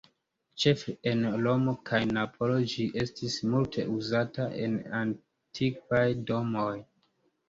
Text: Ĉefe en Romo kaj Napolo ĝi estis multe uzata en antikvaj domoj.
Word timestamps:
Ĉefe 0.61 0.91
en 1.09 1.19
Romo 1.41 1.73
kaj 1.89 1.99
Napolo 2.17 2.55
ĝi 2.71 2.85
estis 3.01 3.35
multe 3.51 3.85
uzata 3.97 4.47
en 4.63 4.79
antikvaj 5.01 6.03
domoj. 6.31 6.73